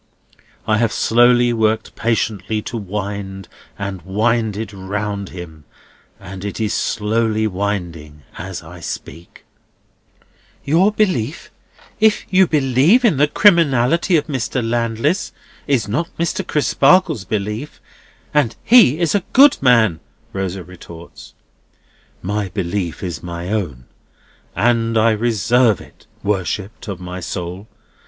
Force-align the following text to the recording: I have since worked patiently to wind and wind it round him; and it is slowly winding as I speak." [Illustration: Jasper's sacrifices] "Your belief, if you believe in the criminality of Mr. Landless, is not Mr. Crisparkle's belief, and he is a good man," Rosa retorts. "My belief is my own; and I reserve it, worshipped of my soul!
I 0.65 0.77
have 0.77 0.91
since 0.91 1.53
worked 1.53 1.95
patiently 1.95 2.63
to 2.63 2.75
wind 2.75 3.47
and 3.77 4.01
wind 4.01 4.57
it 4.57 4.73
round 4.73 5.29
him; 5.29 5.65
and 6.19 6.43
it 6.43 6.59
is 6.59 6.73
slowly 6.73 7.45
winding 7.45 8.23
as 8.35 8.63
I 8.63 8.79
speak." 8.79 9.45
[Illustration: 10.65 10.95
Jasper's 10.95 11.07
sacrifices] 11.07 11.19
"Your 11.19 11.19
belief, 11.19 11.51
if 12.25 12.33
you 12.33 12.47
believe 12.47 13.05
in 13.05 13.17
the 13.17 13.27
criminality 13.27 14.17
of 14.17 14.25
Mr. 14.25 14.67
Landless, 14.67 15.33
is 15.67 15.87
not 15.87 16.09
Mr. 16.17 16.43
Crisparkle's 16.47 17.23
belief, 17.25 17.79
and 18.33 18.55
he 18.63 18.97
is 18.97 19.13
a 19.13 19.21
good 19.33 19.61
man," 19.61 19.99
Rosa 20.33 20.63
retorts. 20.63 21.35
"My 22.23 22.49
belief 22.49 23.03
is 23.03 23.21
my 23.21 23.49
own; 23.49 23.85
and 24.55 24.97
I 24.97 25.11
reserve 25.11 25.79
it, 25.79 26.07
worshipped 26.23 26.87
of 26.87 26.99
my 26.99 27.19
soul! 27.19 27.67